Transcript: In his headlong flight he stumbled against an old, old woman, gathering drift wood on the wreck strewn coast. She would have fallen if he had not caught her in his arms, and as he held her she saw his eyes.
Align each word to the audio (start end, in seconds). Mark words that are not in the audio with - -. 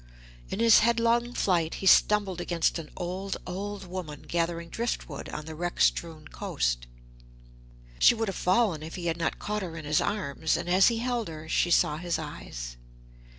In 0.49 0.59
his 0.59 0.79
headlong 0.79 1.35
flight 1.35 1.75
he 1.75 1.85
stumbled 1.85 2.41
against 2.41 2.79
an 2.79 2.89
old, 2.97 3.37
old 3.45 3.85
woman, 3.85 4.23
gathering 4.23 4.69
drift 4.69 5.07
wood 5.07 5.29
on 5.29 5.45
the 5.45 5.53
wreck 5.53 5.79
strewn 5.79 6.27
coast. 6.29 6.87
She 7.99 8.15
would 8.15 8.27
have 8.27 8.35
fallen 8.35 8.81
if 8.81 8.95
he 8.95 9.05
had 9.05 9.17
not 9.17 9.37
caught 9.37 9.61
her 9.61 9.77
in 9.77 9.85
his 9.85 10.01
arms, 10.01 10.57
and 10.57 10.67
as 10.67 10.87
he 10.87 10.97
held 10.97 11.27
her 11.27 11.47
she 11.47 11.69
saw 11.69 11.97
his 11.97 12.17
eyes. 12.17 12.77